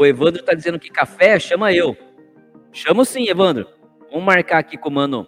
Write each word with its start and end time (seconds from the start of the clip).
O 0.00 0.06
Evandro 0.06 0.42
tá 0.42 0.54
dizendo 0.54 0.78
que 0.78 0.88
café, 0.88 1.38
chama 1.38 1.74
eu. 1.74 1.94
Chamo 2.72 3.04
sim, 3.04 3.28
Evandro. 3.28 3.68
Vamos 4.10 4.24
marcar 4.24 4.56
aqui 4.56 4.78
com 4.78 4.88
o 4.88 4.92
Mano, 4.92 5.26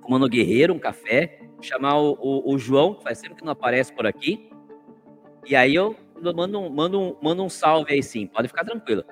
com 0.00 0.08
o 0.08 0.10
Mano 0.12 0.30
Guerreiro, 0.30 0.72
um 0.72 0.78
café. 0.78 1.38
Chamar 1.60 1.98
o, 1.98 2.16
o, 2.18 2.54
o 2.54 2.58
João, 2.58 2.94
que 2.94 3.02
faz 3.02 3.18
sempre 3.18 3.36
que 3.36 3.44
não 3.44 3.52
aparece 3.52 3.92
por 3.92 4.06
aqui. 4.06 4.48
E 5.44 5.54
aí 5.54 5.74
eu 5.74 5.94
mando, 6.34 6.70
mando, 6.70 7.18
mando 7.20 7.44
um 7.44 7.50
salve 7.50 7.92
aí 7.92 8.02
sim, 8.02 8.26
pode 8.26 8.48
ficar 8.48 8.64
tranquilo. 8.64 9.04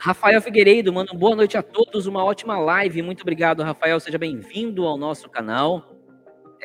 Rafael 0.00 0.40
Figueiredo, 0.40 0.90
manda 0.90 1.12
boa 1.12 1.36
noite 1.36 1.58
a 1.58 1.62
todos, 1.62 2.06
uma 2.06 2.24
ótima 2.24 2.58
live. 2.58 3.02
Muito 3.02 3.20
obrigado, 3.20 3.62
Rafael. 3.62 4.00
Seja 4.00 4.16
bem-vindo 4.16 4.86
ao 4.86 4.96
nosso 4.96 5.28
canal. 5.28 5.94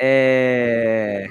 É... 0.00 1.28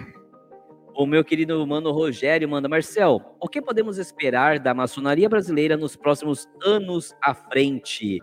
O 0.99 1.05
meu 1.05 1.23
querido 1.23 1.67
mano 1.67 1.91
Rogério 1.91 2.49
manda, 2.49 2.67
Marcel, 2.67 3.37
o 3.39 3.47
que 3.47 3.61
podemos 3.61 3.99
esperar 3.99 4.57
da 4.57 4.73
maçonaria 4.73 5.29
brasileira 5.29 5.77
nos 5.77 5.95
próximos 5.95 6.49
anos 6.65 7.13
à 7.21 7.35
frente? 7.35 8.19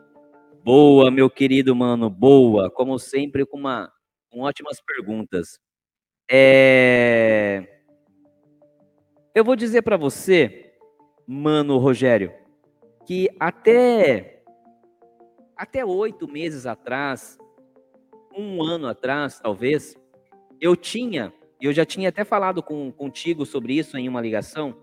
Boa, 0.64 1.08
meu 1.08 1.30
querido 1.30 1.72
mano, 1.76 2.10
boa. 2.10 2.68
Como 2.68 2.98
sempre, 2.98 3.46
com, 3.46 3.58
uma, 3.58 3.92
com 4.28 4.40
ótimas 4.40 4.80
perguntas. 4.84 5.60
É... 6.28 7.64
Eu 9.32 9.44
vou 9.44 9.54
dizer 9.54 9.82
para 9.82 9.96
você, 9.96 10.74
mano 11.28 11.78
Rogério, 11.78 12.32
que 13.06 13.28
até 13.38 14.42
até 15.56 15.84
oito 15.84 16.26
meses 16.26 16.66
atrás, 16.66 17.38
um 18.36 18.60
ano 18.64 18.88
atrás, 18.88 19.38
talvez, 19.38 19.94
eu 20.60 20.74
tinha, 20.74 21.32
eu 21.60 21.72
já 21.72 21.84
tinha 21.84 22.08
até 22.08 22.24
falado 22.24 22.62
com, 22.62 22.90
contigo 22.92 23.46
sobre 23.46 23.74
isso 23.74 23.96
em 23.96 24.08
uma 24.08 24.20
ligação, 24.20 24.76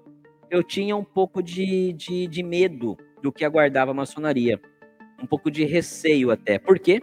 eu 0.50 0.64
tinha 0.64 0.96
um 0.96 1.04
pouco 1.04 1.42
de, 1.42 1.94
de, 1.94 2.28
de 2.28 2.44
medo 2.44 2.98
do 3.22 3.32
que 3.32 3.46
aguardava 3.46 3.92
a 3.92 3.94
maçonaria. 3.94 4.60
Um 5.22 5.26
pouco 5.26 5.52
de 5.52 5.64
receio 5.64 6.32
até. 6.32 6.58
Por 6.58 6.80
quê? 6.80 7.02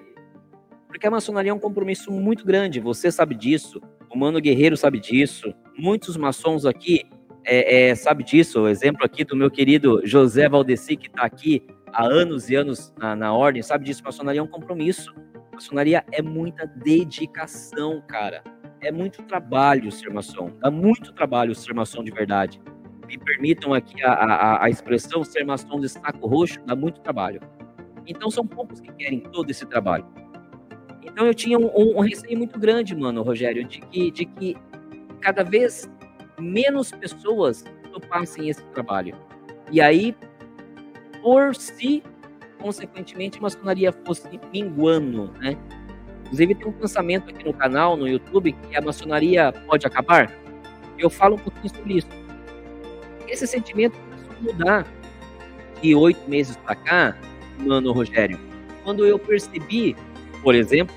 Porque 0.88 1.06
a 1.06 1.10
maçonaria 1.10 1.50
é 1.50 1.54
um 1.54 1.58
compromisso 1.58 2.10
muito 2.10 2.44
grande, 2.44 2.80
você 2.80 3.12
sabe 3.12 3.34
disso, 3.34 3.80
o 4.10 4.18
Mano 4.18 4.40
Guerreiro 4.40 4.76
sabe 4.76 4.98
disso, 4.98 5.54
muitos 5.76 6.16
maçons 6.16 6.64
aqui 6.64 7.04
é, 7.44 7.90
é, 7.90 7.94
sabe 7.94 8.24
disso, 8.24 8.62
o 8.62 8.68
exemplo 8.68 9.04
aqui 9.04 9.24
do 9.24 9.36
meu 9.36 9.50
querido 9.50 10.00
José 10.04 10.48
Valdeci, 10.48 10.96
que 10.96 11.08
está 11.08 11.22
aqui 11.22 11.62
há 11.92 12.04
anos 12.04 12.50
e 12.50 12.54
anos 12.54 12.92
na, 12.98 13.14
na 13.14 13.32
ordem, 13.32 13.62
sabe 13.62 13.84
disso, 13.84 14.02
maçonaria 14.04 14.40
é 14.40 14.42
um 14.42 14.48
compromisso. 14.48 15.14
Maçonaria 15.52 16.04
é 16.12 16.22
muita 16.22 16.66
dedicação, 16.66 18.00
cara. 18.06 18.44
É 18.80 18.92
muito 18.92 19.22
trabalho 19.24 19.90
ser 19.90 20.10
maçom. 20.10 20.52
Dá 20.60 20.70
muito 20.70 21.12
trabalho 21.12 21.54
ser 21.54 21.74
maçom 21.74 22.02
de 22.02 22.10
verdade. 22.10 22.60
Me 23.06 23.18
permitam 23.18 23.74
aqui 23.74 24.02
a, 24.02 24.12
a, 24.12 24.64
a 24.64 24.70
expressão 24.70 25.24
ser 25.24 25.44
maçom 25.44 25.80
de 25.80 25.88
saco 25.88 26.26
roxo, 26.26 26.60
dá 26.64 26.76
muito 26.76 27.00
trabalho. 27.00 27.40
Então 28.06 28.30
são 28.30 28.46
poucos 28.46 28.80
que 28.80 28.92
querem 28.92 29.20
todo 29.20 29.50
esse 29.50 29.66
trabalho. 29.66 30.06
Então 31.02 31.26
eu 31.26 31.34
tinha 31.34 31.58
um, 31.58 31.66
um, 31.66 31.96
um 31.96 32.00
receio 32.00 32.38
muito 32.38 32.58
grande, 32.58 32.94
mano, 32.94 33.22
Rogério, 33.22 33.64
de 33.64 33.80
que, 33.80 34.10
de 34.10 34.24
que 34.24 34.56
cada 35.20 35.42
vez 35.42 35.90
menos 36.38 36.92
pessoas 36.92 37.64
topassem 37.92 38.48
esse 38.48 38.64
trabalho. 38.66 39.16
E 39.70 39.80
aí, 39.80 40.14
por 41.22 41.54
si, 41.54 42.02
consequentemente, 42.60 43.38
a 43.38 43.42
maçonaria 43.42 43.92
fosse 44.04 44.28
minguando, 44.52 45.32
né? 45.40 45.56
Inclusive, 46.28 46.54
tem 46.54 46.68
um 46.68 46.72
pensamento 46.72 47.30
aqui 47.30 47.42
no 47.42 47.54
canal, 47.54 47.96
no 47.96 48.06
YouTube, 48.06 48.52
que 48.52 48.76
a 48.76 48.82
maçonaria 48.82 49.50
pode 49.66 49.86
acabar. 49.86 50.30
Eu 50.98 51.08
falo 51.08 51.36
um 51.36 51.38
pouquinho 51.38 51.74
sobre 51.74 51.94
isso. 51.94 52.08
Esse 53.26 53.46
sentimento 53.46 53.96
começou 53.98 54.30
a 54.30 54.42
mudar 54.42 54.86
de 55.80 55.94
oito 55.94 56.28
meses 56.28 56.56
para 56.56 56.74
cá, 56.74 57.16
mano 57.58 57.92
Rogério, 57.92 58.38
quando 58.84 59.06
eu 59.06 59.18
percebi, 59.18 59.96
por 60.42 60.54
exemplo, 60.54 60.94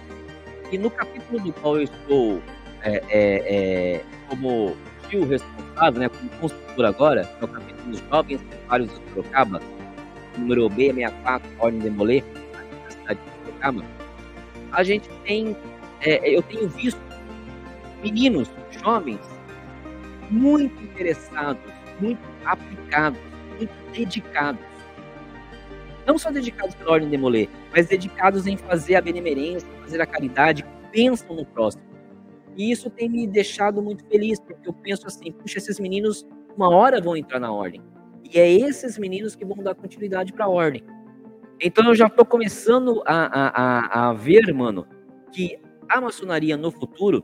que 0.70 0.78
no 0.78 0.90
capítulo 0.90 1.40
do 1.40 1.54
qual 1.54 1.78
eu 1.78 1.84
estou 1.84 2.42
é, 2.84 3.04
é, 3.10 3.96
é, 4.00 4.04
como 4.28 4.76
tio 5.10 5.26
responsável, 5.26 6.00
né, 6.00 6.10
como 6.10 6.30
construtor 6.42 6.86
agora, 6.86 7.26
que 7.26 7.44
é 7.44 7.46
o 7.46 7.48
capítulo 7.48 7.92
dos 7.92 8.00
jovens 8.10 8.42
vários 8.68 8.90
de 8.90 9.10
Sorocaba, 9.10 9.62
número 10.38 10.70
B64, 10.70 11.42
Ordem 11.60 11.80
de 11.80 11.90
Molê, 11.90 12.20
aqui 12.20 12.76
na 12.84 12.92
cidade 12.92 13.20
de 13.20 13.46
Sorocaba, 13.46 13.86
a 14.72 14.84
gente 14.84 15.10
tem, 15.26 15.56
é, 16.02 16.36
eu 16.36 16.42
tenho 16.42 16.68
visto 16.70 17.02
meninos, 18.04 18.50
jovens, 18.72 19.20
muito 20.30 20.82
interessados, 20.84 21.72
muito 22.00 22.22
aplicados, 22.46 23.20
muito 23.58 23.74
dedicados. 23.92 24.62
Não 26.06 26.18
só 26.18 26.32
dedicados 26.32 26.74
pela 26.76 26.92
Ordem 26.92 27.10
de 27.10 27.18
Molê, 27.18 27.48
mas 27.72 27.88
dedicados 27.88 28.48
em 28.48 28.58
fazer 28.58 28.96
a 28.96 29.02
benemerência, 29.02 29.68
fazer 29.82 30.02
a 30.02 30.06
caridade, 30.06 30.66
pensam 30.92 31.36
no 31.36 31.46
próximo. 31.46 31.84
E 32.56 32.72
isso 32.72 32.90
tem 32.90 33.08
me 33.08 33.28
deixado 33.28 33.82
muito 33.82 34.04
feliz, 34.06 34.40
porque 34.40 34.68
eu 34.68 34.74
penso 34.74 35.08
assim, 35.08 35.32
puxa, 35.32 35.58
esses 35.58 35.80
meninos 35.80 36.26
uma 36.56 36.70
hora 36.70 37.00
vão 37.00 37.16
entrar 37.16 37.40
na 37.40 37.52
ordem. 37.52 37.82
E 38.24 38.40
é 38.40 38.52
esses 38.52 38.98
meninos 38.98 39.36
que 39.36 39.46
vão 39.46 39.58
dar 39.58 39.76
continuidade 39.76 40.34
para 40.34 40.46
a 40.46 40.50
ordem. 40.50 40.84
Então 41.62 41.90
eu 41.90 41.96
já 41.96 42.08
estou 42.08 42.26
começando 42.26 43.04
a, 43.06 43.26
a, 43.26 44.10
a, 44.10 44.14
ver, 44.14 44.52
mano, 44.52 44.88
que 45.32 45.60
a 45.88 46.02
maçonaria 46.02 46.58
no 46.58 46.72
futuro, 46.72 47.24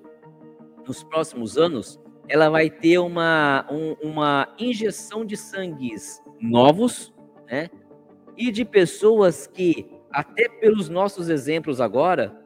nos 0.86 1.03
próximos 1.03 1.58
anos, 1.58 2.00
ela 2.30 2.48
vai 2.48 2.70
ter 2.70 3.00
uma, 3.00 3.66
um, 3.72 3.94
uma 3.94 4.48
injeção 4.59 5.25
de 5.25 5.36
sangues 5.36 6.22
novos, 6.40 7.12
né? 7.50 7.68
E 8.38 8.52
de 8.52 8.64
pessoas 8.64 9.48
que, 9.48 9.90
até 10.12 10.48
pelos 10.48 10.88
nossos 10.88 11.30
exemplos 11.30 11.81
agora, 11.81 12.40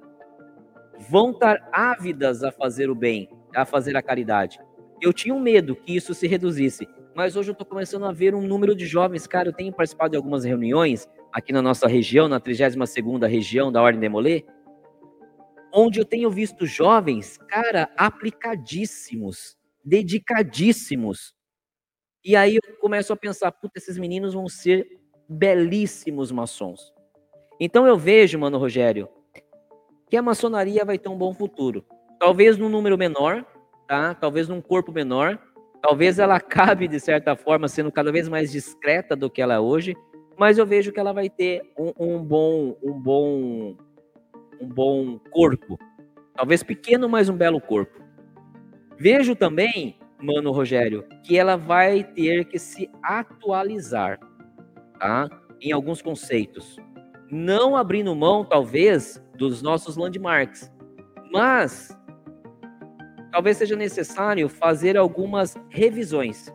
vão 1.09 1.31
estar 1.31 1.69
ávidas 1.73 2.41
a 2.41 2.53
fazer 2.53 2.89
o 2.89 2.95
bem, 2.95 3.27
a 3.53 3.65
fazer 3.65 3.97
a 3.97 4.01
caridade. 4.01 4.61
Eu 5.01 5.11
tinha 5.11 5.35
um 5.35 5.41
medo 5.41 5.75
que 5.75 5.93
isso 5.93 6.13
se 6.13 6.25
reduzisse, 6.25 6.87
mas 7.13 7.35
hoje 7.35 7.49
eu 7.49 7.53
estou 7.53 7.67
começando 7.67 8.05
a 8.05 8.13
ver 8.13 8.33
um 8.33 8.47
número 8.47 8.73
de 8.73 8.85
jovens, 8.85 9.27
cara, 9.27 9.49
eu 9.49 9.53
tenho 9.53 9.73
participado 9.73 10.11
de 10.11 10.17
algumas 10.17 10.45
reuniões 10.45 11.09
aqui 11.31 11.53
na 11.53 11.61
nossa 11.61 11.87
região, 11.87 12.27
na 12.27 12.39
32ª 12.39 13.27
região 13.27 13.71
da 13.71 13.81
Ordem 13.81 14.01
de 14.01 14.09
Molê, 14.09 14.43
onde 15.73 15.99
eu 15.99 16.05
tenho 16.05 16.29
visto 16.29 16.65
jovens, 16.65 17.37
cara, 17.47 17.89
aplicadíssimos, 17.97 19.57
dedicadíssimos. 19.83 21.33
E 22.23 22.35
aí 22.35 22.55
eu 22.55 22.77
começo 22.79 23.11
a 23.13 23.15
pensar, 23.15 23.51
puta, 23.51 23.77
esses 23.77 23.97
meninos 23.97 24.33
vão 24.33 24.47
ser 24.47 24.99
belíssimos 25.27 26.31
maçons. 26.31 26.93
Então 27.59 27.87
eu 27.87 27.97
vejo, 27.97 28.37
mano, 28.37 28.57
Rogério, 28.57 29.07
que 30.09 30.17
a 30.17 30.21
maçonaria 30.21 30.83
vai 30.83 30.97
ter 30.97 31.09
um 31.09 31.17
bom 31.17 31.33
futuro. 31.33 31.85
Talvez 32.19 32.57
num 32.57 32.69
número 32.69 32.97
menor, 32.97 33.45
tá? 33.87 34.13
Talvez 34.13 34.47
num 34.47 34.61
corpo 34.61 34.91
menor. 34.91 35.39
Talvez 35.81 36.19
ela 36.19 36.35
acabe, 36.37 36.87
de 36.87 36.99
certa 36.99 37.35
forma, 37.35 37.67
sendo 37.67 37.91
cada 37.91 38.11
vez 38.11 38.27
mais 38.27 38.51
discreta 38.51 39.15
do 39.15 39.29
que 39.29 39.41
ela 39.41 39.53
é 39.53 39.59
hoje. 39.59 39.95
Mas 40.41 40.57
eu 40.57 40.65
vejo 40.65 40.91
que 40.91 40.99
ela 40.99 41.13
vai 41.13 41.29
ter 41.29 41.61
um, 41.77 41.93
um 41.99 42.23
bom, 42.23 42.75
um 42.81 42.99
bom, 42.99 43.77
um 44.59 44.67
bom 44.67 45.19
corpo. 45.29 45.77
Talvez 46.33 46.63
pequeno, 46.63 47.07
mas 47.07 47.29
um 47.29 47.37
belo 47.37 47.61
corpo. 47.61 48.01
Vejo 48.97 49.35
também, 49.35 49.99
mano 50.19 50.51
Rogério, 50.51 51.05
que 51.23 51.37
ela 51.37 51.55
vai 51.55 52.03
ter 52.03 52.45
que 52.45 52.57
se 52.57 52.89
atualizar, 53.03 54.19
tá? 54.99 55.29
Em 55.61 55.71
alguns 55.71 56.01
conceitos. 56.01 56.75
Não 57.29 57.77
abrindo 57.77 58.15
mão, 58.15 58.43
talvez, 58.43 59.23
dos 59.37 59.61
nossos 59.61 59.95
landmarks. 59.95 60.71
Mas 61.31 61.95
talvez 63.31 63.57
seja 63.57 63.75
necessário 63.75 64.49
fazer 64.49 64.97
algumas 64.97 65.55
revisões 65.69 66.51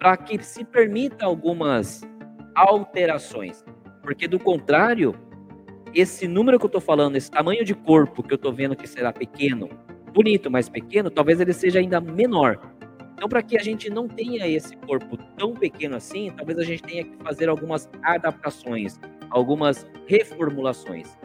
para 0.00 0.16
que 0.16 0.42
se 0.42 0.64
permita 0.64 1.24
algumas 1.24 2.02
alterações. 2.54 3.64
Porque 4.02 4.26
do 4.26 4.38
contrário, 4.38 5.14
esse 5.94 6.26
número 6.26 6.58
que 6.58 6.64
eu 6.64 6.68
estou 6.68 6.80
falando, 6.80 7.16
esse 7.16 7.30
tamanho 7.30 7.64
de 7.64 7.74
corpo 7.74 8.22
que 8.22 8.32
eu 8.32 8.36
estou 8.36 8.52
vendo 8.52 8.76
que 8.76 8.86
será 8.86 9.12
pequeno, 9.12 9.68
bonito, 10.12 10.50
mas 10.50 10.68
pequeno, 10.68 11.10
talvez 11.10 11.40
ele 11.40 11.52
seja 11.52 11.78
ainda 11.78 12.00
menor. 12.00 12.58
Então, 13.14 13.28
para 13.28 13.42
que 13.42 13.56
a 13.56 13.62
gente 13.62 13.88
não 13.88 14.08
tenha 14.08 14.48
esse 14.48 14.76
corpo 14.78 15.16
tão 15.36 15.54
pequeno 15.54 15.96
assim, 15.96 16.32
talvez 16.36 16.58
a 16.58 16.64
gente 16.64 16.82
tenha 16.82 17.04
que 17.04 17.16
fazer 17.22 17.48
algumas 17.48 17.88
adaptações, 18.02 18.98
algumas 19.30 19.86
reformulações. 20.06 21.16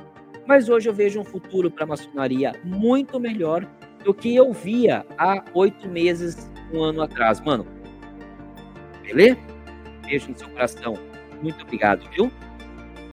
Mas 0.45 0.69
hoje 0.69 0.87
eu 0.87 0.93
vejo 0.93 1.19
um 1.19 1.25
futuro 1.25 1.71
para 1.71 1.85
a 1.85 1.87
maçonaria 1.87 2.53
muito 2.63 3.19
melhor 3.19 3.67
do 4.03 4.13
que 4.13 4.35
eu 4.35 4.53
via 4.53 5.05
há 5.17 5.43
oito 5.53 5.89
meses, 5.89 6.49
um 6.71 6.83
ano 6.83 7.01
atrás. 7.01 7.41
Mano, 7.41 7.65
beleza? 9.01 9.37
Beijo 10.05 10.29
no 10.29 10.37
seu 10.37 10.49
coração. 10.49 11.06
Muito 11.41 11.61
obrigado, 11.63 12.07
viu? 12.09 12.31